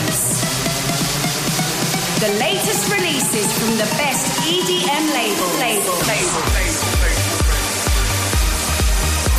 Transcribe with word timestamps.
Reference. 0.00 0.40
The 2.20 2.32
latest 2.38 2.92
releases 2.92 3.46
from 3.58 3.76
the 3.76 3.88
best 4.00 4.24
EDM 4.48 5.04
labels. 5.12 5.60
Label. 5.60 5.96
Label. 6.08 6.40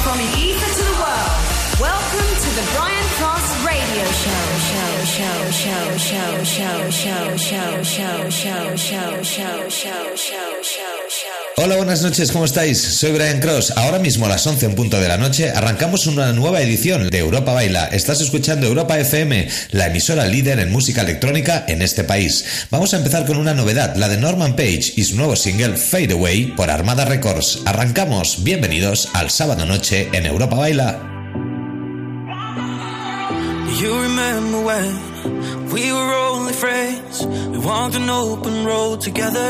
From 0.03 0.17
the 0.17 0.29
ether 0.37 0.71
to 0.77 0.83
the 0.83 0.97
world. 1.01 1.41
Welcome 1.79 2.29
to 2.45 2.49
the 2.57 2.65
Brian 2.75 3.07
Cross 3.17 3.65
Radio 3.65 4.05
Show. 4.05 4.45
Show, 4.69 5.05
show, 5.05 5.51
show, 5.51 5.95
show, 6.03 6.43
show, 6.43 6.89
show, 6.89 7.37
show, 7.37 7.83
show, 7.83 8.29
show, 8.29 8.75
show, 8.77 9.23
show, 9.23 9.69
show, 9.69 10.15
show, 10.15 10.61
show. 10.61 10.80
Hola, 11.63 11.75
buenas 11.77 12.01
noches, 12.01 12.31
¿cómo 12.31 12.45
estáis? 12.45 12.81
Soy 12.81 13.11
Brian 13.11 13.39
Cross. 13.39 13.73
Ahora 13.75 13.99
mismo 13.99 14.25
a 14.25 14.29
las 14.29 14.47
11 14.47 14.65
en 14.65 14.73
punto 14.73 14.99
de 14.99 15.07
la 15.07 15.19
noche 15.19 15.51
arrancamos 15.51 16.07
una 16.07 16.33
nueva 16.33 16.59
edición 16.59 17.11
de 17.11 17.19
Europa 17.19 17.53
Baila. 17.53 17.85
Estás 17.85 18.19
escuchando 18.19 18.65
Europa 18.65 18.97
FM, 18.97 19.47
la 19.69 19.85
emisora 19.85 20.25
líder 20.25 20.57
en 20.57 20.71
música 20.71 21.03
electrónica 21.03 21.63
en 21.67 21.83
este 21.83 22.03
país. 22.03 22.65
Vamos 22.71 22.95
a 22.95 22.97
empezar 22.97 23.27
con 23.27 23.37
una 23.37 23.53
novedad, 23.53 23.95
la 23.95 24.09
de 24.09 24.17
Norman 24.17 24.55
Page 24.55 24.93
y 24.95 25.03
su 25.03 25.15
nuevo 25.17 25.35
single 25.35 25.77
Fade 25.77 26.13
Away 26.13 26.47
por 26.55 26.71
Armada 26.71 27.05
Records. 27.05 27.59
Arrancamos. 27.65 28.43
Bienvenidos 28.43 29.09
al 29.13 29.29
sábado 29.29 29.63
noche 29.67 30.09
en 30.13 30.25
Europa 30.25 30.55
Baila. 30.55 31.07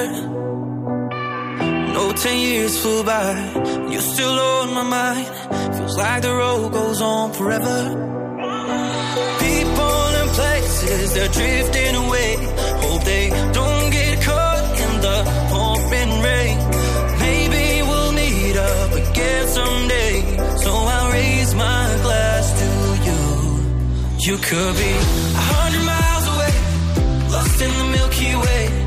We. 0.01 0.30
No, 1.93 2.11
ten 2.13 2.37
years 2.39 2.79
flew 2.81 3.03
by, 3.03 3.33
you're 3.91 4.01
still 4.01 4.39
on 4.39 4.73
my 4.73 4.83
mind. 4.83 5.27
Feels 5.75 5.97
like 5.97 6.21
the 6.21 6.33
road 6.33 6.71
goes 6.71 7.01
on 7.01 7.33
forever. 7.33 7.79
People 9.39 10.05
and 10.19 10.29
places, 10.29 11.13
they're 11.13 11.29
drifting 11.29 11.95
away. 11.95 12.35
Hope 12.83 13.03
they 13.03 13.29
don't 13.53 13.89
get 13.91 14.21
caught 14.23 14.79
in 14.85 15.01
the 15.05 15.17
pouring 15.49 16.21
rain. 16.21 16.57
Maybe 17.19 17.63
we'll 17.87 18.11
meet 18.13 18.55
up 18.55 18.91
again 18.93 19.47
someday. 19.47 20.13
So 20.63 20.71
I'll 20.71 21.11
raise 21.11 21.53
my 21.55 21.99
glass 22.05 22.45
to 22.61 22.69
you. 23.07 23.21
You 24.27 24.37
could 24.37 24.75
be 24.75 24.93
a 25.41 25.43
hundred 25.53 25.85
miles 25.85 26.25
away, 26.33 26.55
lost 27.31 27.61
in 27.61 27.71
the 27.79 27.85
Milky 27.97 28.35
Way. 28.35 28.80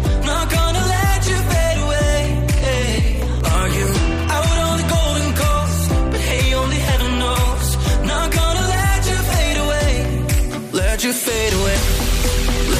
You 11.05 11.13
fade 11.13 11.53
away. 11.53 11.77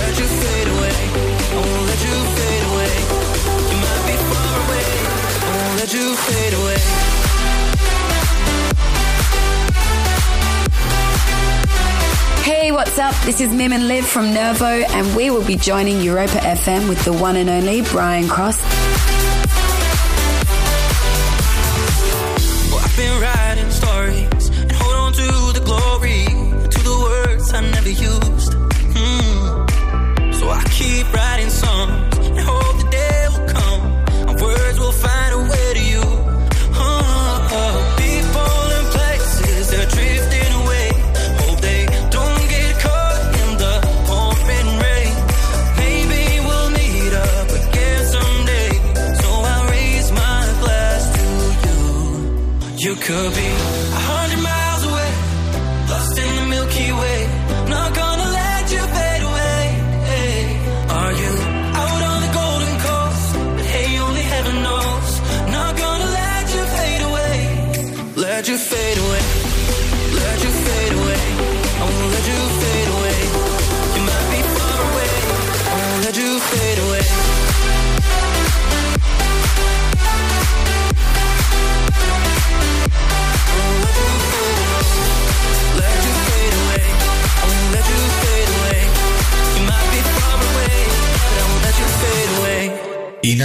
Let 0.01 0.19
you 0.19 0.27
fade 0.27 0.69
away. 0.69 0.95
I 1.53 1.57
won't 1.57 1.87
let 1.91 2.01
you 2.09 2.17
fade 2.37 2.65
away. 2.73 2.93
You 3.71 3.79
might 3.85 4.03
be 4.09 4.17
far 4.31 4.55
away. 4.65 4.85
I 5.45 5.53
won't 5.57 5.77
let 5.81 5.93
you 5.93 6.07
fade 6.27 6.55
away. 6.55 6.81
Hey, 12.45 12.73
what's 12.73 12.99
up? 12.99 13.15
This 13.27 13.43
is 13.43 13.53
Mim 13.53 13.75
and 13.75 13.89
Liv 13.89 14.07
from 14.07 14.33
Nervo, 14.33 14.65
and 14.65 15.15
we 15.15 15.31
will 15.31 15.45
be 15.45 15.57
joining 15.57 16.01
Europa 16.01 16.39
FM 16.39 16.89
with 16.89 17.05
the 17.05 17.13
one 17.13 17.37
and 17.37 17.51
only 17.51 17.83
Brian 17.83 18.27
Cross. 18.27 18.84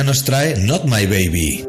Nos 0.04 0.24
trae 0.24 0.56
Not 0.58 0.86
My 0.86 1.06
Baby. 1.06 1.69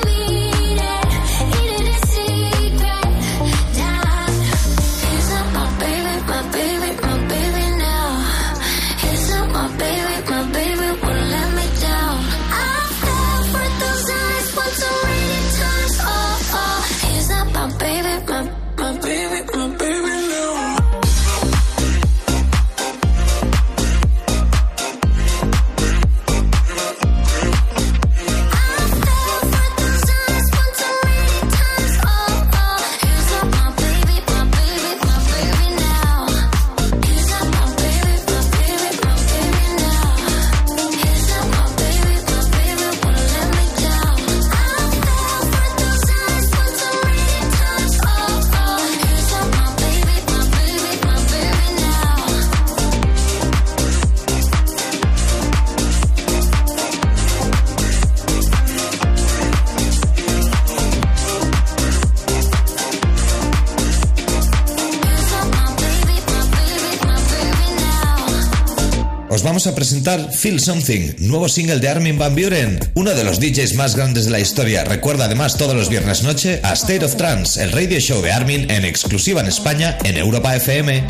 Vamos 69.61 69.73
a 69.73 69.75
presentar 69.75 70.33
Feel 70.33 70.59
Something, 70.59 71.13
nuevo 71.19 71.47
single 71.47 71.79
de 71.79 71.87
Armin 71.87 72.17
Van 72.17 72.33
Buren, 72.33 72.79
uno 72.95 73.11
de 73.11 73.23
los 73.23 73.39
DJs 73.39 73.75
más 73.75 73.95
grandes 73.95 74.25
de 74.25 74.31
la 74.31 74.39
historia. 74.39 74.83
Recuerda 74.83 75.25
además 75.25 75.55
todos 75.55 75.75
los 75.75 75.87
viernes 75.87 76.23
noche 76.23 76.59
a 76.63 76.73
State 76.73 77.05
of 77.05 77.15
Trance, 77.15 77.61
el 77.61 77.71
radio 77.71 77.99
show 77.99 78.23
de 78.23 78.31
Armin 78.31 78.71
en 78.71 78.85
exclusiva 78.85 79.39
en 79.39 79.45
España 79.45 79.99
en 80.03 80.17
Europa 80.17 80.55
FM. 80.55 81.03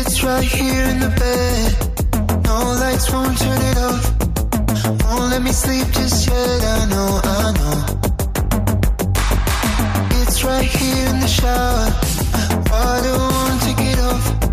It's 0.00 0.22
right 0.22 0.42
here 0.42 0.88
in 0.88 1.00
the 1.00 1.12
yet. 1.20 1.76
I 10.44 11.26
shower. 11.26 11.90
Water 12.70 13.18
won't 13.18 13.60
take 13.62 13.92
it 13.92 13.98
off. 13.98 14.51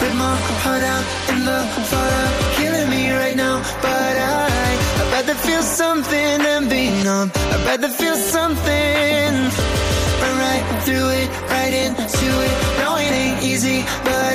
But 0.00 0.12
my 0.14 0.36
heart 0.62 0.82
ain't 0.82 1.02
enough. 1.30 1.78
It's 1.78 1.92
killing 2.56 2.90
me 2.90 3.10
right 3.12 3.36
now, 3.36 3.62
but 3.82 4.16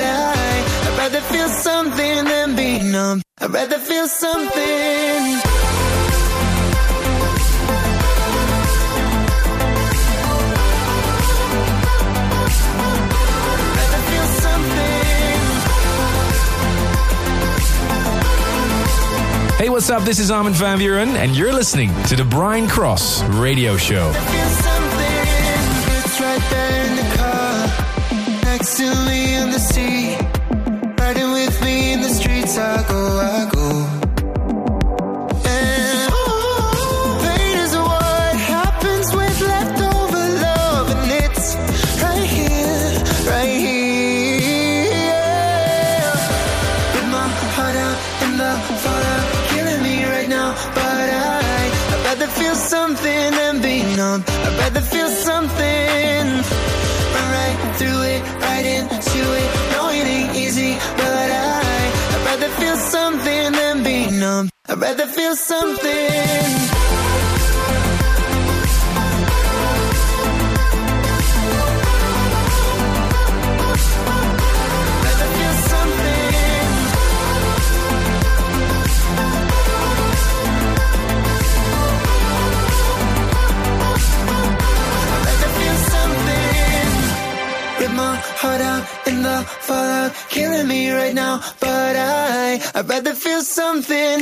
I, 0.01 0.40
rather 1.01 1.21
feel 1.21 1.49
something 1.49 2.25
than 2.25 2.55
be 2.55 2.77
numb. 2.91 3.23
I'd 3.39 3.49
rather 3.49 3.79
feel 3.79 4.07
something. 4.07 5.41
Hey, 19.57 19.69
what's 19.69 19.89
up? 19.89 20.03
This 20.03 20.19
is 20.19 20.29
Armin 20.29 20.53
van 20.53 20.77
Buuren, 20.79 21.15
and 21.15 21.35
you're 21.35 21.53
listening 21.53 21.91
to 22.05 22.15
the 22.15 22.25
Brian 22.25 22.67
Cross 22.67 23.23
Radio 23.23 23.75
Show. 23.75 24.11
Right 28.21 28.43
next 28.43 28.77
to 28.77 28.83
me 29.05 29.35
in 29.35 29.49
the 29.49 29.59
sea. 29.59 30.30
I'd 54.51 54.59
rather 54.59 54.81
feel 54.81 55.09
something. 55.09 56.25
Right 57.35 57.57
through 57.77 58.01
it, 58.13 58.21
right 58.41 58.65
into 58.65 59.21
it. 59.41 59.49
No, 59.73 59.89
it 59.89 60.07
ain't 60.07 60.35
easy, 60.35 60.73
but 60.97 61.29
I, 61.31 61.91
I'd 62.13 62.25
rather 62.25 62.49
feel 62.59 62.75
something 62.75 63.51
than 63.53 63.83
be 63.83 64.11
numb. 64.11 64.49
I'd 64.67 64.77
rather 64.79 65.07
feel 65.07 65.35
something. 65.35 66.80
Killing 90.29 90.67
me 90.67 90.91
right 90.91 91.13
now. 91.13 91.39
But 91.59 91.95
I, 91.95 92.59
I'd 92.75 92.87
rather 92.87 93.13
feel 93.15 93.41
something 93.41 94.21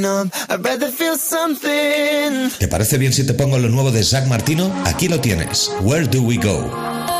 numb. 0.00 0.30
I'd 0.48 0.64
rather 0.64 0.90
feel 0.90 1.16
something. 1.16 2.50
¿Te 2.58 2.68
parece 2.68 2.98
bien 2.98 3.12
si 3.12 3.24
te 3.24 3.34
pongo 3.34 3.58
lo 3.58 3.68
nuevo 3.68 3.90
de 3.90 4.02
Zach 4.02 4.26
Martino? 4.26 4.72
Aquí 4.86 5.08
lo 5.08 5.20
tienes. 5.20 5.70
Where 5.82 6.06
do 6.06 6.22
we 6.22 6.36
go? 6.36 7.19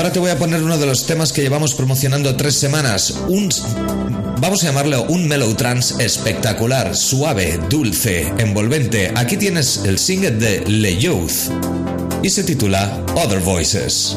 Ahora 0.00 0.12
te 0.14 0.18
voy 0.18 0.30
a 0.30 0.38
poner 0.38 0.62
uno 0.62 0.78
de 0.78 0.86
los 0.86 1.04
temas 1.04 1.30
que 1.30 1.42
llevamos 1.42 1.74
promocionando 1.74 2.34
tres 2.34 2.54
semanas. 2.54 3.14
Un. 3.28 3.50
Vamos 4.40 4.62
a 4.62 4.68
llamarlo 4.68 5.02
un 5.04 5.28
mellow 5.28 5.52
trance 5.54 6.02
espectacular, 6.02 6.96
suave, 6.96 7.60
dulce, 7.68 8.32
envolvente. 8.38 9.12
Aquí 9.14 9.36
tienes 9.36 9.82
el 9.84 9.98
single 9.98 10.30
de 10.30 10.64
Le 10.66 10.96
Youth 10.96 11.50
y 12.22 12.30
se 12.30 12.44
titula 12.44 13.04
Other 13.14 13.40
Voices. 13.40 14.16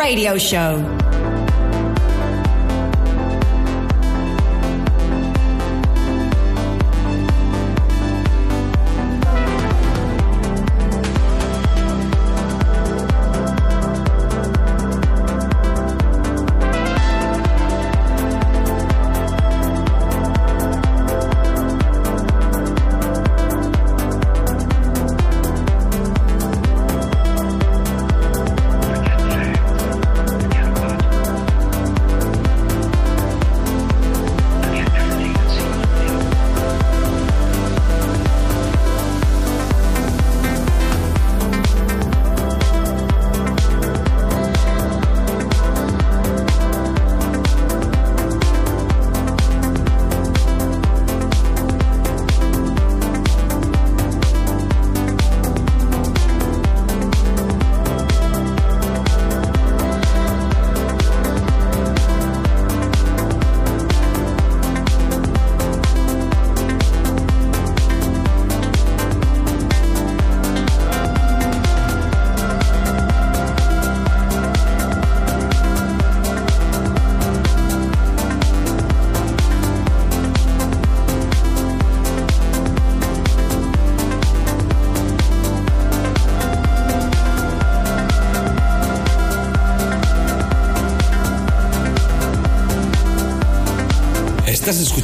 Radio 0.00 0.38
Show. 0.38 0.99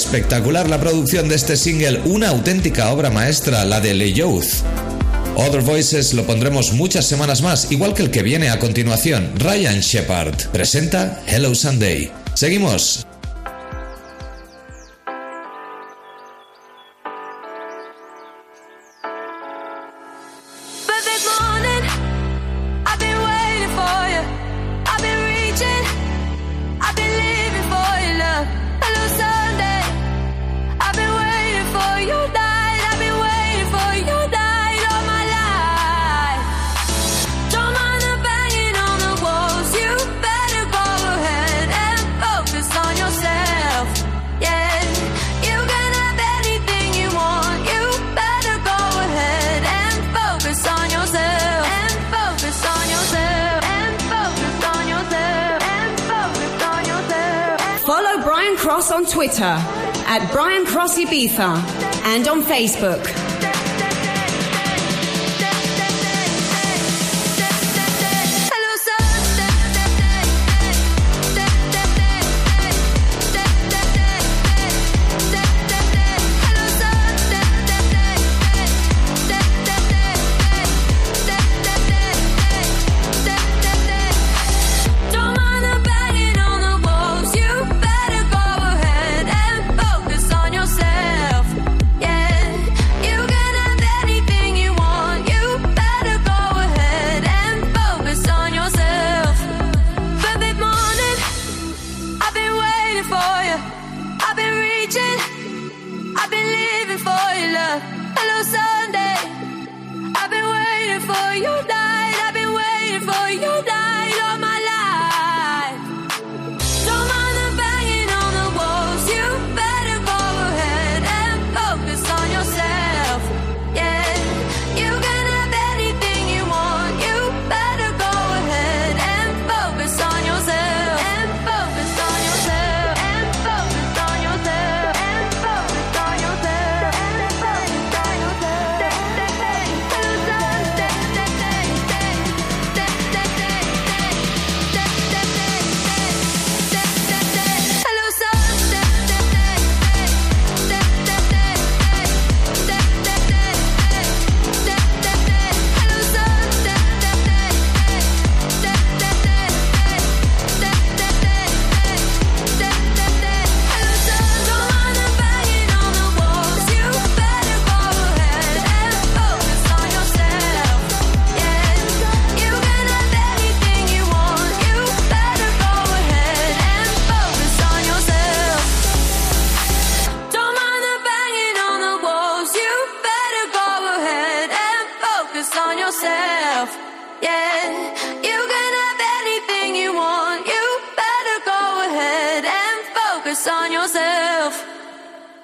Espectacular 0.00 0.66
la 0.70 0.80
producción 0.80 1.28
de 1.28 1.34
este 1.34 1.58
single, 1.58 2.00
una 2.06 2.30
auténtica 2.30 2.90
obra 2.90 3.10
maestra, 3.10 3.66
la 3.66 3.82
de 3.82 3.92
Le 3.92 4.14
Youth. 4.14 4.64
Other 5.36 5.60
Voices 5.60 6.14
lo 6.14 6.24
pondremos 6.24 6.72
muchas 6.72 7.04
semanas 7.04 7.42
más, 7.42 7.70
igual 7.70 7.92
que 7.92 8.04
el 8.04 8.10
que 8.10 8.22
viene 8.22 8.48
a 8.48 8.58
continuación, 8.58 9.30
Ryan 9.36 9.80
Shepard. 9.80 10.48
Presenta 10.52 11.22
Hello 11.26 11.54
Sunday. 11.54 12.10
Seguimos. 12.32 13.09
And 62.04 62.26
on 62.28 62.42
Facebook. 62.42 63.29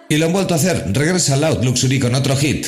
Y 0.08 0.16
lo 0.16 0.26
han 0.26 0.32
vuelto 0.32 0.54
a 0.54 0.56
hacer. 0.56 0.84
Regresa 0.92 1.36
Loud 1.36 1.64
Luxury 1.64 1.98
con 1.98 2.14
otro 2.14 2.36
hit, 2.36 2.66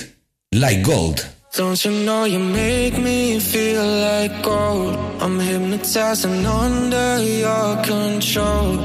Like 0.53 0.83
Gold. 0.83 1.21
Don't 1.57 1.83
you 1.83 1.91
know 2.05 2.27
you 2.27 2.39
make 2.39 2.99
me 2.99 3.41
feel 3.41 3.83
like 3.83 4.43
gold? 4.43 4.97
I'm 5.21 5.41
hypnotized 5.41 6.27
and 6.27 6.47
under 6.47 7.19
your 7.23 7.83
control. 7.83 8.77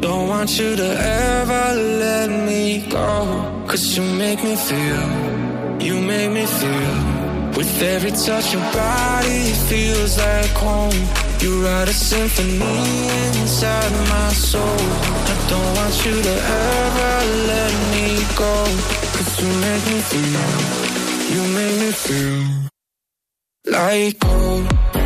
Don't 0.00 0.28
want 0.28 0.58
you 0.58 0.76
to 0.76 0.84
ever 0.84 1.74
let 1.98 2.28
me 2.28 2.86
go. 2.90 3.64
Cause 3.66 3.96
you 3.96 4.02
make 4.02 4.44
me 4.44 4.54
feel, 4.54 5.80
you 5.80 6.00
make 6.00 6.30
me 6.30 6.46
feel. 6.46 7.19
With 7.60 7.82
every 7.82 8.10
touch, 8.12 8.54
your 8.54 8.62
body 8.72 9.36
it 9.52 9.60
feels 9.68 10.16
like 10.16 10.48
home. 10.52 10.98
You 11.40 11.62
write 11.62 11.90
a 11.90 11.92
symphony 11.92 12.56
inside 13.38 13.92
my 14.08 14.30
soul. 14.30 14.80
I 15.32 15.36
don't 15.50 15.70
want 15.76 15.94
you 16.06 16.22
to 16.22 16.36
ever 16.64 17.12
let 17.52 17.72
me 17.92 18.06
go. 18.34 18.54
Cause 19.14 19.32
you 19.42 19.48
make 19.66 19.84
me 19.92 20.00
feel. 20.10 20.40
You 21.34 21.42
make 21.58 21.76
me 21.82 21.90
feel 21.92 22.46
like 23.66 24.18
gold. 24.20 24.99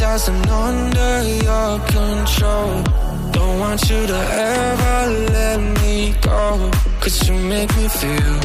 And 0.00 0.46
under 0.48 1.22
your 1.42 1.78
control. 1.86 2.82
Don't 3.32 3.58
want 3.58 3.80
you 3.90 4.06
to 4.06 4.18
ever 4.54 4.96
let 5.32 5.58
me 5.82 6.14
go. 6.20 6.70
Cause 7.00 7.28
you 7.28 7.34
make 7.34 7.70
me 7.76 7.88
feel, 7.88 8.38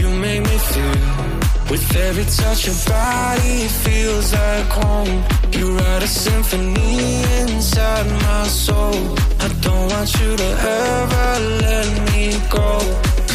you 0.00 0.08
make 0.08 0.40
me 0.40 0.56
feel. 0.72 1.70
With 1.70 1.96
every 1.96 2.24
touch, 2.24 2.66
your 2.66 2.76
body 2.88 3.68
feels 3.84 4.32
like 4.32 4.70
home. 4.82 5.22
You 5.52 5.76
write 5.76 6.02
a 6.02 6.08
symphony 6.08 7.24
inside 7.42 8.06
my 8.22 8.44
soul. 8.48 9.18
I 9.38 9.48
don't 9.60 9.86
want 9.92 10.10
you 10.20 10.36
to 10.36 10.50
ever 10.84 11.28
let 11.60 11.88
me 12.10 12.40
go. 12.48 12.80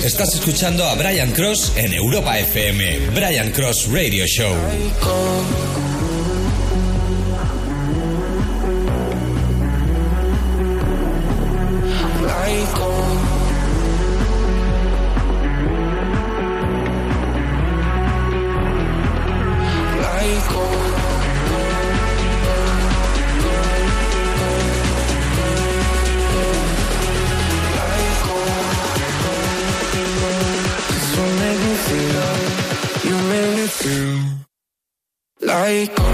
Estás 0.04 0.34
escuchando 0.34 0.84
a 0.88 0.96
Brian 0.96 1.32
Cross 1.32 1.74
en 1.78 1.94
Europa 1.94 2.40
FM, 2.40 3.12
Brian 3.14 3.52
Cross 3.52 3.88
Radio 3.92 4.26
Show. 4.28 4.56
Like 35.66 36.05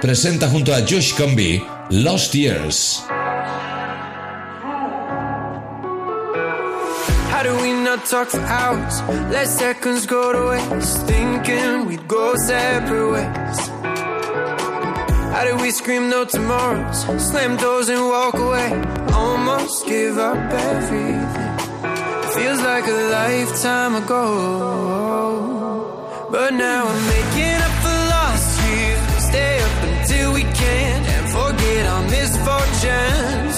presenta 0.00 0.48
junto 0.48 0.72
a 0.72 0.82
Josh 0.82 1.14
Comby 1.14 1.62
Lost 1.90 2.34
Years. 2.34 3.02
How 7.30 7.42
do 7.42 7.54
we 7.60 7.72
not 7.72 8.06
talk 8.06 8.28
for 8.28 8.40
hours? 8.40 9.02
Let 9.30 9.46
seconds 9.46 10.06
go 10.06 10.32
to 10.32 10.48
waste. 10.50 11.06
Thinking 11.06 11.86
we'd 11.86 12.08
go 12.08 12.34
separate 12.36 13.10
ways. 13.12 13.68
How 15.32 15.44
do 15.44 15.56
we 15.62 15.70
scream 15.70 16.08
no 16.08 16.24
tomorrows? 16.24 17.04
Slam 17.30 17.56
doors 17.58 17.88
and 17.90 18.00
walk 18.08 18.34
away. 18.34 18.72
Almost 19.12 19.86
give 19.86 20.16
up 20.18 20.52
everything. 20.52 21.58
Feels 22.34 22.60
like 22.62 22.86
a 22.86 23.10
lifetime 23.12 23.94
ago. 23.96 25.50
But 26.30 26.54
now 26.54 26.86
I'm 26.86 27.06
making 27.06 27.60
up 27.60 27.79
can't 30.60 31.04
and 31.16 31.26
forget 31.36 31.86
our 31.86 32.02
misfortunes. 32.10 33.49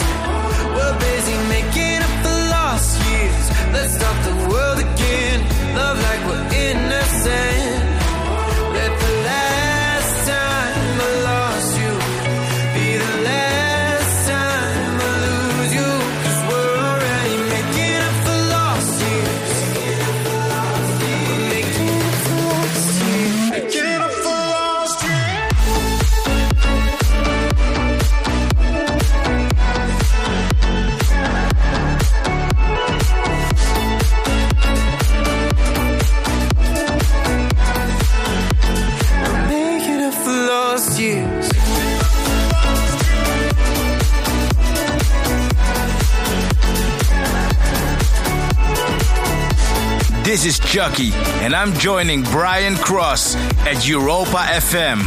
Chucky, 50.72 51.12
and 51.44 51.54
I'm 51.54 51.74
joining 51.74 52.22
Brian 52.22 52.76
Cross 52.76 53.37
at 53.68 53.87
Europa 53.87 54.38
FM. 54.38 55.02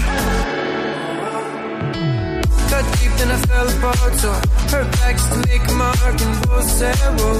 Deep 3.02 3.12
and 3.22 3.32
I 3.32 3.38
fell 3.48 3.68
apart. 3.68 4.14
So 4.14 4.32
her 4.78 4.86
back 4.92 5.16
just 5.16 5.32
to 5.34 5.38
make 5.48 5.68
a 5.68 5.74
mark 5.74 6.22
and 6.22 6.48
both 6.48 6.70
said 6.70 6.96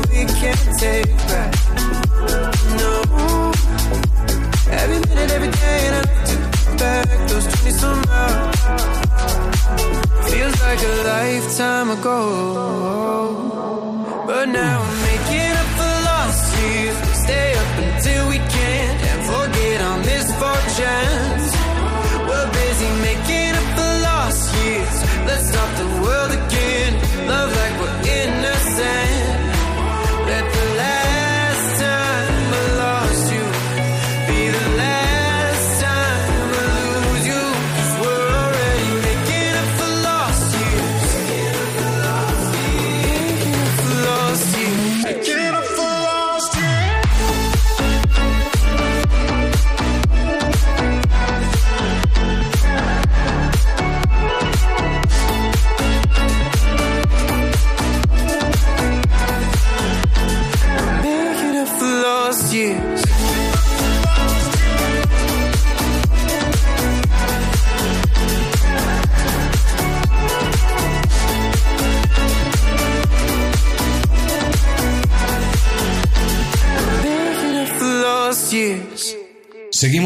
we 0.10 0.26
can't 0.42 0.80
take 0.80 1.16
back. 1.30 1.54
No. 2.82 3.52
Every 4.72 5.00
minute, 5.08 5.30
every 5.30 5.52
day, 5.52 5.86
and 5.86 5.96
I 5.96 6.78
back 6.78 7.28
those 7.30 7.46
20 7.46 7.72
some 7.78 8.04
hours. 8.10 8.60
Feels 10.32 10.60
like 10.62 10.82
a 10.82 10.94
lifetime 11.14 11.92
ago. 11.92 12.18
But 14.26 14.46
now 14.50 14.82
I'm 14.82 15.02
making 15.04 15.55
misfortunes. 20.76 21.54
We're 22.28 22.52
busy 22.52 22.90
making 23.02 23.56
up 23.56 23.68
for 23.78 23.92
lost 24.04 24.54
years. 24.64 24.98
Let's 25.26 25.50
start 25.50 25.78
the 25.78 26.02
world 26.02 26.35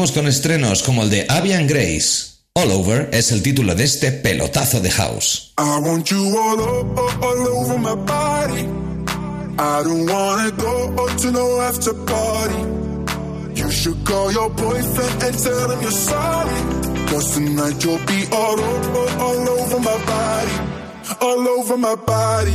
Seguimos 0.00 0.12
con 0.16 0.28
estrenos 0.28 0.82
como 0.82 1.02
el 1.02 1.10
de 1.10 1.26
Avian 1.28 1.66
Grace. 1.66 2.36
All 2.54 2.70
Over 2.70 3.10
es 3.12 3.32
el 3.32 3.42
título 3.42 3.74
de 3.74 3.84
este 3.84 4.10
pelotazo 4.12 4.80
de 4.80 4.90
house. 4.90 5.52
I 5.58 5.78
want 5.86 6.06
you 6.10 6.38
all, 6.38 6.58
o- 6.58 6.94
all 7.20 7.48
over 7.48 7.78
my 7.78 7.94
body. 8.06 8.62
I 9.58 9.82
don't 9.84 10.10
wanna 10.10 10.50
go 10.52 11.06
to 11.18 11.30
no 11.30 11.60
after 11.60 11.92
party. 11.92 12.56
You 13.54 13.70
should 13.70 14.02
call 14.06 14.32
your 14.32 14.48
boyfriend 14.48 15.22
and 15.22 15.36
tell 15.38 15.70
him 15.70 15.82
you're 15.82 15.92
sorry. 15.92 16.60
Cause 17.10 17.34
tonight 17.34 17.84
you'll 17.84 17.98
be 18.06 18.24
all, 18.32 18.58
o- 18.58 19.16
all 19.20 19.48
over 19.60 19.80
my 19.80 19.98
body. 20.06 20.54
All 21.20 21.46
over 21.46 21.76
my 21.76 21.94
body. 21.94 22.54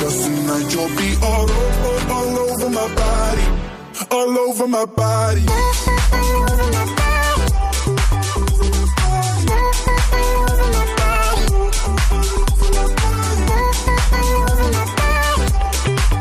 Cause 0.00 0.24
tonight 0.24 0.72
you'll 0.72 0.88
be 0.96 1.14
all, 1.22 1.46
o- 1.50 2.06
all 2.10 2.38
over 2.50 2.70
my 2.70 2.94
body, 2.94 3.44
all 4.10 4.38
over 4.38 4.66
my 4.66 4.84
body. 4.86 5.44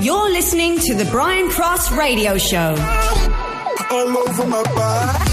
You're 0.02 0.30
listening 0.30 0.80
to 0.80 0.96
the 0.96 1.06
Brian 1.12 1.50
Cross 1.50 1.92
Radio 1.92 2.38
Show. 2.38 2.74
all 3.92 4.18
over 4.18 4.46
my 4.48 4.64
body. 4.64 5.29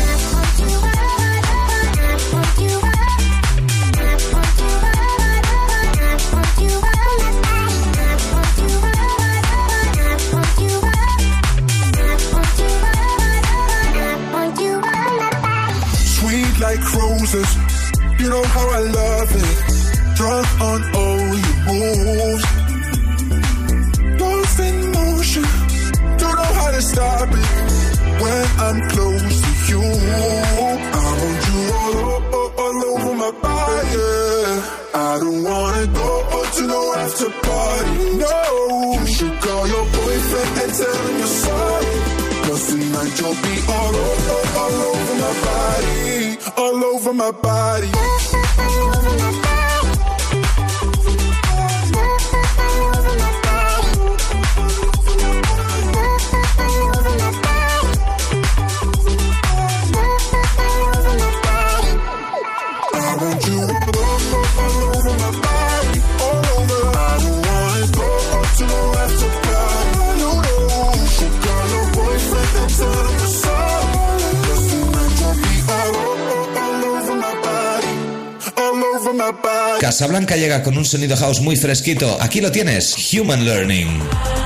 Blanca 80.26 80.42
llega 80.42 80.60
con 80.60 80.76
un 80.76 80.84
sonido 80.84 81.16
house 81.16 81.40
muy 81.40 81.54
fresquito. 81.54 82.18
Aquí 82.20 82.40
lo 82.40 82.50
tienes, 82.50 82.96
Human 83.14 83.44
Learning. 83.44 84.45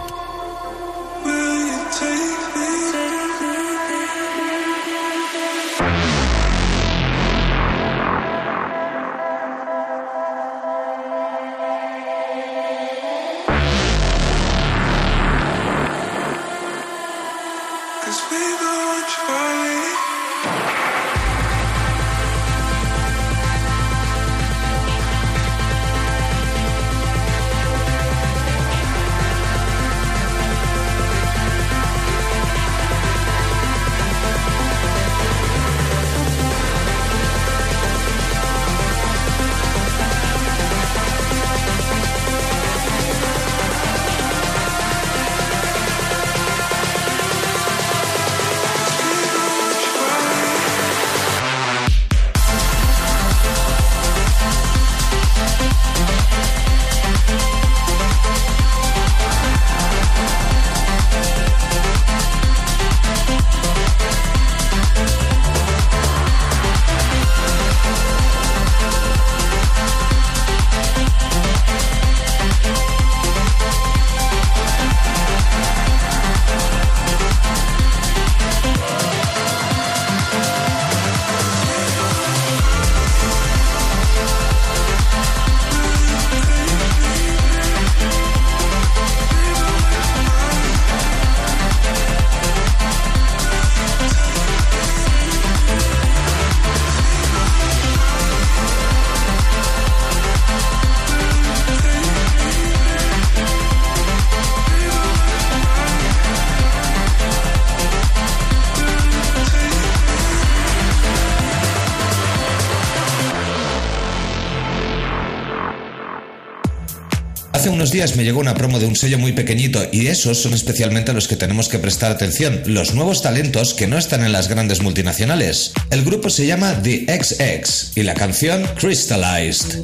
Hace 117.61 117.69
unos 117.69 117.91
días 117.91 118.15
me 118.15 118.23
llegó 118.23 118.39
una 118.39 118.55
promo 118.55 118.79
de 118.79 118.87
un 118.87 118.95
sello 118.95 119.19
muy 119.19 119.33
pequeñito 119.33 119.85
y 119.91 120.07
esos 120.07 120.41
son 120.41 120.55
especialmente 120.55 121.13
los 121.13 121.27
que 121.27 121.35
tenemos 121.35 121.69
que 121.69 121.77
prestar 121.77 122.11
atención, 122.11 122.63
los 122.65 122.95
nuevos 122.95 123.21
talentos 123.21 123.75
que 123.75 123.85
no 123.85 123.99
están 123.99 124.23
en 124.23 124.31
las 124.31 124.47
grandes 124.47 124.81
multinacionales. 124.81 125.71
El 125.91 126.03
grupo 126.03 126.31
se 126.31 126.47
llama 126.47 126.81
The 126.81 127.05
XX 127.05 127.95
y 127.95 128.01
la 128.01 128.15
canción 128.15 128.67
Crystallized. 128.79 129.83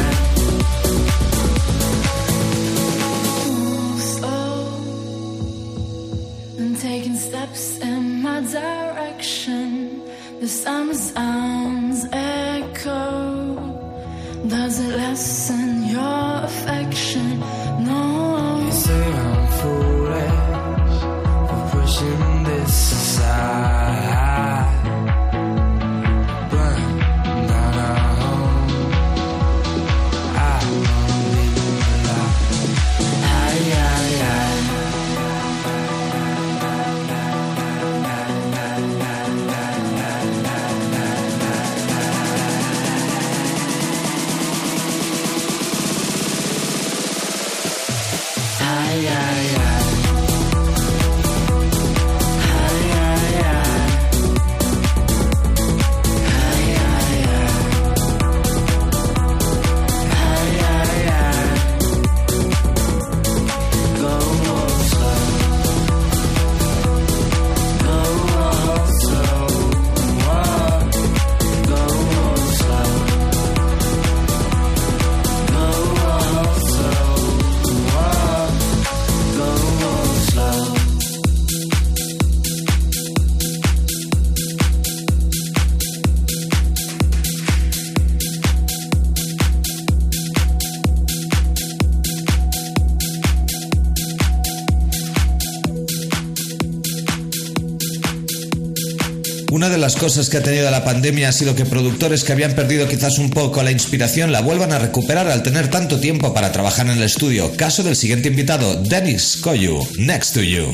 Las 99.91 99.99
cosas 99.99 100.29
que 100.29 100.37
ha 100.37 100.41
tenido 100.41 100.71
la 100.71 100.85
pandemia 100.85 101.27
ha 101.27 101.31
sido 101.33 101.53
que 101.53 101.65
productores 101.65 102.23
que 102.23 102.31
habían 102.31 102.53
perdido 102.53 102.87
quizás 102.87 103.17
un 103.19 103.29
poco 103.29 103.61
la 103.61 103.71
inspiración 103.71 104.31
la 104.31 104.39
vuelvan 104.39 104.71
a 104.71 104.79
recuperar 104.79 105.27
al 105.27 105.43
tener 105.43 105.69
tanto 105.69 105.99
tiempo 105.99 106.33
para 106.33 106.53
trabajar 106.53 106.87
en 106.87 106.93
el 106.93 107.03
estudio. 107.03 107.51
Caso 107.57 107.83
del 107.83 107.97
siguiente 107.97 108.29
invitado, 108.29 108.81
Dennis 108.81 109.39
Koyu, 109.41 109.85
Next 109.97 110.33
to 110.33 110.43
You. 110.43 110.73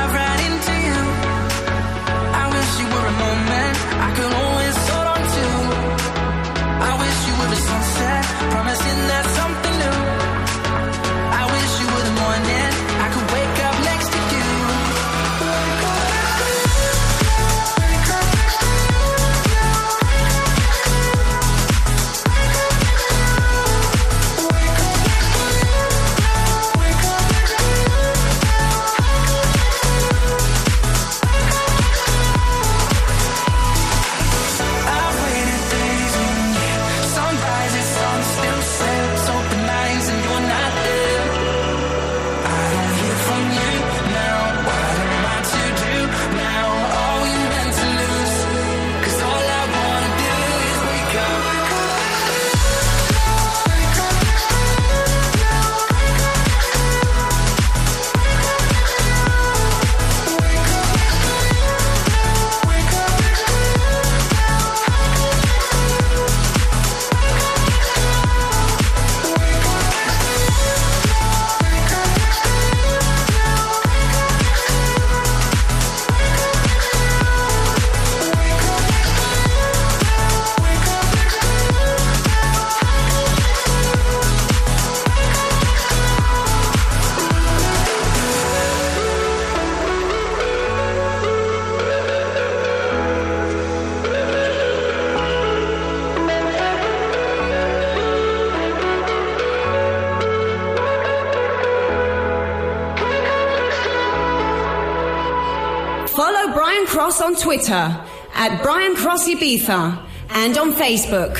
Twitter 107.51 107.99
at 108.33 108.63
Brian 108.63 108.95
Cross 108.95 109.27
Ibiza 109.27 109.99
and 110.29 110.57
on 110.57 110.71
Facebook. 110.71 111.35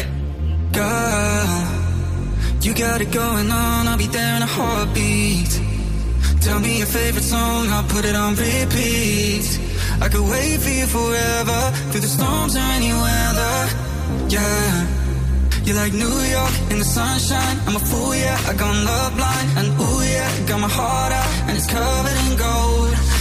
Girl, 0.74 1.52
you 2.60 2.74
got 2.74 3.00
it 3.00 3.14
going 3.14 3.50
on, 3.50 3.88
I'll 3.88 3.98
be 3.98 4.08
there 4.08 4.36
in 4.36 4.42
a 4.42 4.46
heartbeat. 4.46 5.52
Tell 6.42 6.60
me 6.60 6.80
your 6.80 6.88
favorite 6.88 7.24
song, 7.24 7.70
I'll 7.70 7.88
put 7.88 8.04
it 8.04 8.14
on 8.14 8.36
repeat. 8.36 9.48
I 10.02 10.10
could 10.10 10.28
wait 10.30 10.60
for 10.60 10.74
you 10.80 10.86
forever, 10.86 11.60
through 11.92 12.02
the 12.02 12.12
storms 12.18 12.58
or 12.58 12.66
any 12.76 12.92
weather. 12.92 13.56
Yeah. 14.28 14.88
You're 15.64 15.78
like 15.78 15.94
New 15.94 16.18
York 16.36 16.56
in 16.72 16.80
the 16.80 16.90
sunshine. 17.00 17.58
I'm 17.68 17.78
a 17.78 17.80
fool, 17.80 18.14
yeah. 18.14 18.50
I 18.50 18.54
got 18.54 18.76
love 18.84 19.16
blind, 19.16 19.48
and 19.60 19.68
ooh, 19.80 20.04
yeah. 20.04 20.28
Got 20.46 20.60
my 20.60 20.68
heart 20.68 21.14
out, 21.14 21.32
and 21.48 21.56
it's 21.56 21.72
covered 21.72 22.18
in 22.26 22.36
gold. 22.36 23.21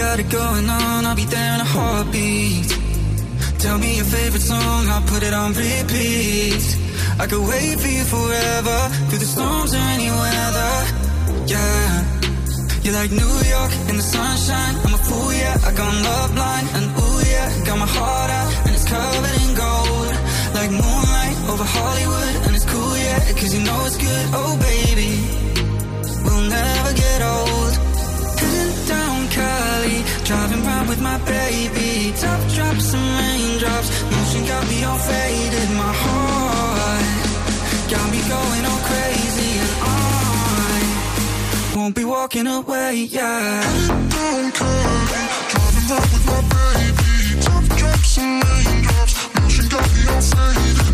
got 0.00 0.18
it 0.18 0.30
going 0.30 0.68
on, 0.68 1.06
I'll 1.06 1.14
be 1.14 1.24
there 1.24 1.54
in 1.54 1.60
a 1.60 1.64
heartbeat. 1.64 2.79
Tell 3.60 3.76
me 3.76 3.96
your 3.96 4.06
favorite 4.06 4.40
song, 4.40 4.88
I'll 4.88 5.02
put 5.02 5.22
it 5.22 5.34
on 5.34 5.52
repeat. 5.52 6.64
I 7.20 7.26
could 7.26 7.46
wait 7.46 7.78
for 7.78 7.88
you 7.88 8.04
forever, 8.04 8.78
through 9.08 9.18
the 9.18 9.30
storms 9.36 9.74
or 9.74 9.84
any 9.94 10.08
weather. 10.08 10.74
Yeah. 11.44 12.20
You're 12.82 12.94
like 12.94 13.10
New 13.12 13.34
York 13.54 13.72
in 13.90 13.96
the 14.00 14.06
sunshine. 14.16 14.74
I'm 14.84 14.94
a 14.94 15.02
fool, 15.04 15.32
yeah. 15.34 15.68
I 15.68 15.72
got 15.76 15.92
love 16.08 16.34
blind, 16.34 16.66
and 16.76 16.86
ooh, 16.88 17.20
yeah. 17.28 17.64
Got 17.66 17.78
my 17.78 17.90
heart 17.98 18.30
out, 18.30 18.52
and 18.64 18.72
it's 18.74 18.88
covered 18.88 19.36
in 19.44 19.50
gold. 19.52 20.12
Like 20.56 20.70
moonlight 20.70 21.36
over 21.52 21.66
Hollywood, 21.76 22.34
and 22.46 22.56
it's 22.56 22.64
cool, 22.64 22.96
yeah. 22.96 23.18
Cause 23.36 23.52
you 23.54 23.62
know 23.62 23.78
it's 23.84 23.98
good, 24.00 24.26
oh 24.40 24.56
baby. 24.56 25.12
We'll 26.24 26.48
never 26.48 26.92
get 26.94 27.20
old. 27.20 27.89
Driving 30.30 30.62
round 30.64 30.88
with 30.88 31.00
my 31.00 31.18
baby. 31.24 32.12
Top 32.16 32.40
drops 32.54 32.94
and 32.94 33.06
raindrops, 33.18 33.88
motion 34.12 34.46
got 34.46 34.64
me 34.68 34.84
all 34.84 34.98
faded. 34.98 35.70
My 35.70 35.92
heart 36.02 37.04
got 37.90 38.06
me 38.12 38.20
going 38.34 38.64
all 38.70 38.80
crazy, 38.88 39.58
and 39.58 39.72
I 39.82 39.94
won't 41.76 41.94
be 41.96 42.04
walking 42.04 42.46
away, 42.46 42.94
yeah. 43.10 43.62
Driving 45.50 45.86
round 45.90 46.10
with 46.14 46.26
my 46.30 46.40
baby. 46.54 47.40
Top 47.42 47.64
drops 47.78 48.18
and 48.18 48.44
raindrops, 48.44 49.14
motion 49.34 49.66
got 49.68 49.86
me 49.94 50.02
all 50.14 50.20
faded. 50.20 50.89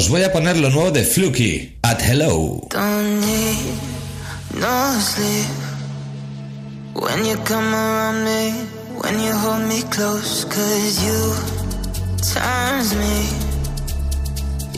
Os 0.00 0.08
voy 0.08 0.24
a 0.24 0.32
poner 0.32 0.56
lo 0.56 0.70
nuevo 0.70 0.90
de 0.90 1.04
Fluky, 1.04 1.76
at 1.82 2.00
Hello. 2.00 2.66
Don't 2.70 3.20
need 3.20 3.58
no 4.54 4.98
sleep. 4.98 5.50
When 6.94 7.26
you 7.26 7.36
come 7.44 7.68
around 7.74 8.24
me, 8.24 8.42
when 9.02 9.20
you 9.20 9.30
hold 9.30 9.68
me 9.68 9.82
close, 9.90 10.46
cause 10.46 11.04
you 11.04 11.20
times 12.32 12.94
me. 12.96 13.28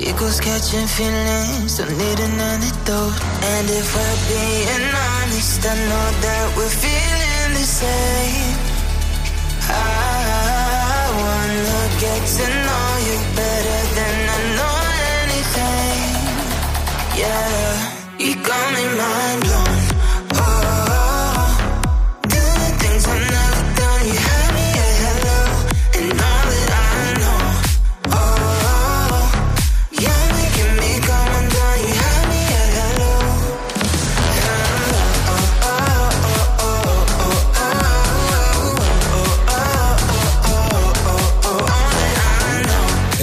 Equals 0.09 0.41
catching 0.41 0.89
feelings, 0.89 1.79
don't 1.79 1.97
need 1.97 2.19
an 2.19 2.41
antidote. 2.53 3.15
And 3.53 3.71
if 3.71 3.95
we're 3.95 4.19
being 4.27 4.87
honest, 5.07 5.65
I 5.65 5.75
know 5.89 6.09
that 6.25 6.47
we're 6.57 6.77
feeling 6.85 7.51
the 7.61 7.67
same. 7.81 8.57
I 9.71 11.05
wanna 11.23 11.81
get 12.01 12.21
to 12.27 12.47
know 12.67 12.92
Yeah, 17.15 17.97
you 18.19 18.35
got 18.37 18.75
me 18.75 18.85
mind 18.97 19.43
blown. 19.43 19.62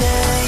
we're 0.00 0.39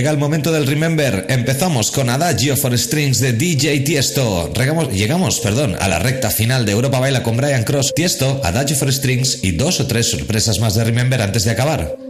Llega 0.00 0.12
el 0.12 0.16
momento 0.16 0.50
del 0.50 0.66
Remember. 0.66 1.26
Empezamos 1.28 1.90
con 1.90 2.08
Adagio 2.08 2.56
for 2.56 2.72
Strings 2.78 3.20
de 3.20 3.34
DJ 3.34 3.80
Tiesto. 3.80 4.50
Llegamos, 4.90 5.40
perdón, 5.40 5.76
a 5.78 5.88
la 5.88 5.98
recta 5.98 6.30
final 6.30 6.64
de 6.64 6.72
Europa 6.72 7.00
Baila 7.00 7.22
con 7.22 7.36
Brian 7.36 7.64
Cross, 7.64 7.92
Tiesto, 7.94 8.40
Adagio 8.42 8.76
for 8.76 8.90
Strings 8.90 9.44
y 9.44 9.50
dos 9.50 9.78
o 9.78 9.86
tres 9.86 10.10
sorpresas 10.10 10.58
más 10.58 10.74
de 10.74 10.84
Remember 10.84 11.20
antes 11.20 11.44
de 11.44 11.50
acabar. 11.50 12.09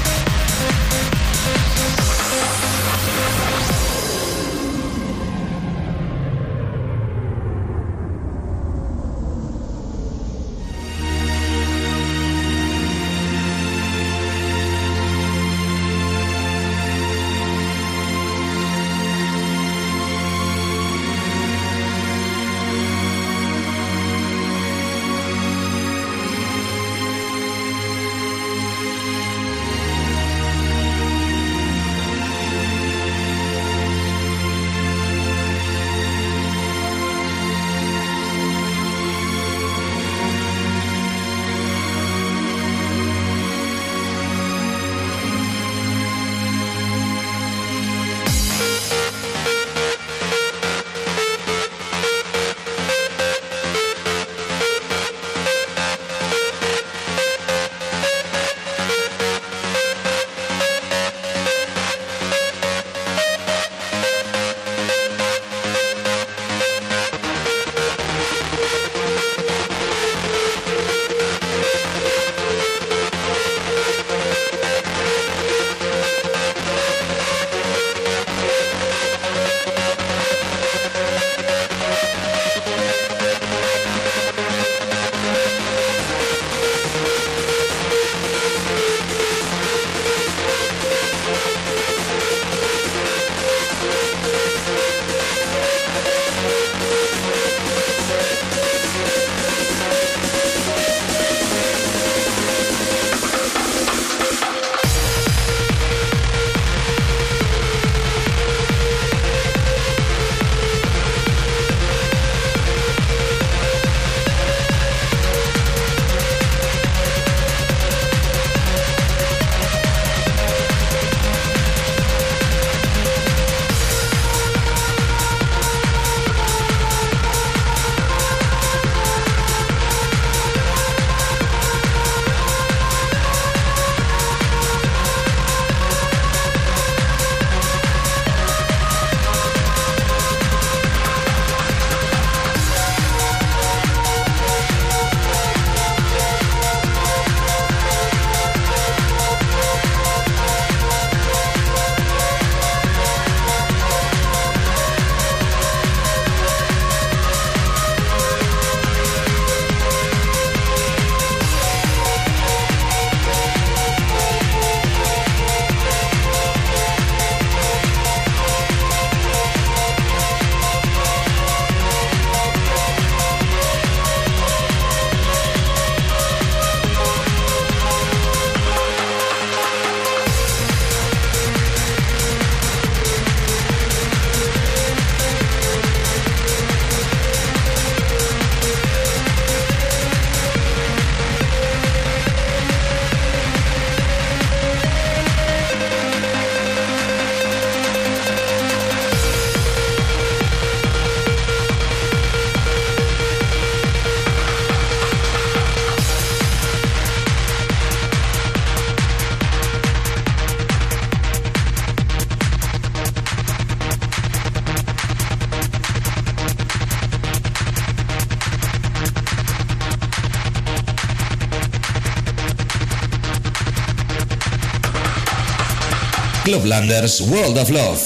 Clublanders 226.61 227.19
World 227.21 227.57
of 227.57 227.71
Love. 227.71 227.97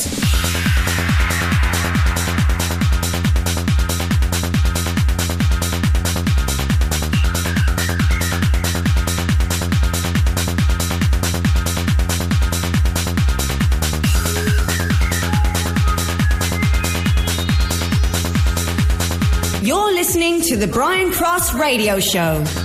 You're 19.61 19.93
listening 19.93 20.39
to 20.43 20.55
the 20.55 20.67
Brian 20.71 21.11
Cross 21.11 21.53
Radio 21.55 21.99
Show. 21.99 22.64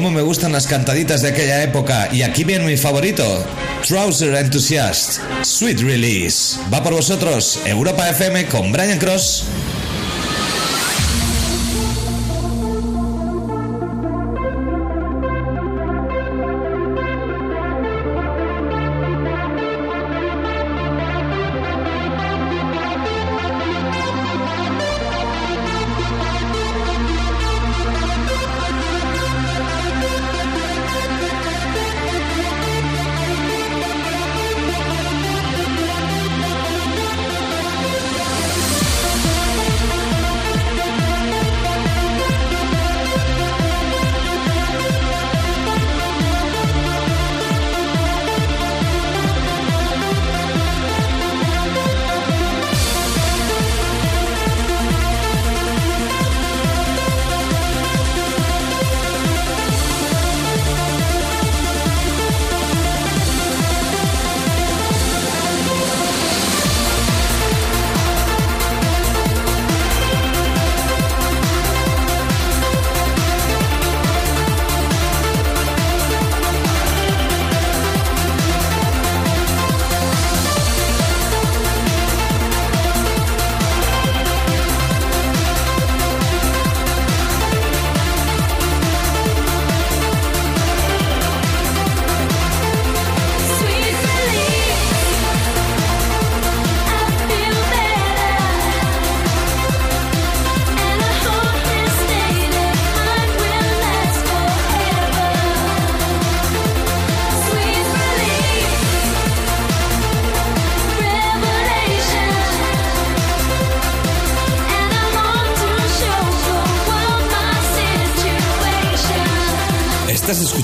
Cómo 0.00 0.12
me 0.12 0.22
gustan 0.22 0.50
las 0.50 0.66
cantaditas 0.66 1.20
de 1.20 1.28
aquella 1.28 1.62
época. 1.62 2.08
Y 2.10 2.22
aquí 2.22 2.42
viene 2.42 2.64
mi 2.64 2.78
favorito, 2.78 3.44
Trouser 3.86 4.34
Enthusiast, 4.34 5.18
Sweet 5.42 5.80
Release. 5.80 6.58
Va 6.72 6.82
por 6.82 6.94
vosotros, 6.94 7.60
Europa 7.66 8.08
FM 8.08 8.46
con 8.46 8.72
Brian 8.72 8.98
Cross. 8.98 9.44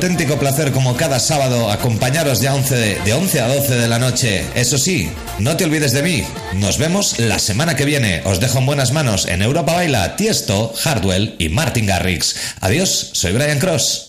Auténtico 0.00 0.38
placer 0.38 0.72
como 0.72 0.96
cada 0.96 1.20
sábado 1.20 1.70
acompañaros 1.70 2.40
de 2.40 2.48
11 2.48 2.74
de, 2.74 2.94
de 3.00 3.12
11 3.12 3.40
a 3.42 3.48
12 3.48 3.74
de 3.74 3.86
la 3.86 3.98
noche. 3.98 4.46
Eso 4.54 4.78
sí, 4.78 5.12
no 5.38 5.58
te 5.58 5.64
olvides 5.64 5.92
de 5.92 6.02
mí. 6.02 6.24
Nos 6.54 6.78
vemos 6.78 7.18
la 7.18 7.38
semana 7.38 7.76
que 7.76 7.84
viene. 7.84 8.22
Os 8.24 8.40
dejo 8.40 8.60
en 8.60 8.64
buenas 8.64 8.92
manos 8.92 9.26
en 9.26 9.42
Europa 9.42 9.74
Baila, 9.74 10.16
Tiesto, 10.16 10.72
Hardwell 10.82 11.36
y 11.38 11.50
Martin 11.50 11.84
Garrix. 11.84 12.34
Adiós, 12.62 13.10
soy 13.12 13.32
Brian 13.32 13.58
Cross. 13.58 14.06